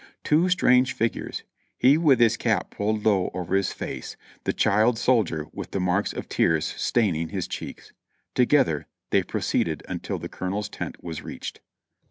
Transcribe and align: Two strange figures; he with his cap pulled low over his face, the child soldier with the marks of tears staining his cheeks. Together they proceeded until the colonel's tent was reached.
Two 0.23 0.49
strange 0.49 0.93
figures; 0.93 1.43
he 1.77 1.95
with 1.95 2.19
his 2.19 2.35
cap 2.35 2.71
pulled 2.71 3.05
low 3.05 3.29
over 3.35 3.55
his 3.55 3.71
face, 3.71 4.17
the 4.45 4.51
child 4.51 4.97
soldier 4.97 5.45
with 5.53 5.69
the 5.69 5.79
marks 5.79 6.11
of 6.11 6.27
tears 6.27 6.65
staining 6.75 7.29
his 7.29 7.47
cheeks. 7.47 7.93
Together 8.33 8.87
they 9.11 9.21
proceeded 9.21 9.83
until 9.87 10.17
the 10.17 10.27
colonel's 10.27 10.69
tent 10.69 11.03
was 11.03 11.21
reached. 11.21 11.61